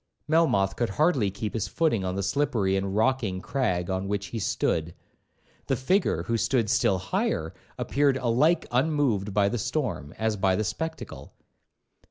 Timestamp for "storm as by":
9.59-10.55